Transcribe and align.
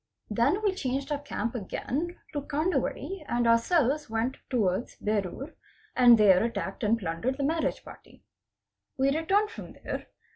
Then 0.31 0.63
we 0.63 0.73
changed 0.73 1.11
our 1.11 1.19
camp 1.19 1.53
again 1.53 2.17
to 2.33 2.41
Kandwadi 2.41 3.23
and 3.29 3.45
ourselves 3.45 4.09
went 4.09 4.37
towards 4.49 4.95
Berur 4.95 5.53
and 5.95 6.17
there 6.17 6.43
attacked 6.43 6.83
and 6.83 6.97
plundered 6.97 7.37
the 7.37 7.43
marriage 7.43 7.83
party. 7.85 8.23
We 8.97 9.15
returned 9.15 9.51
from 9.51 9.73
there. 9.73 10.07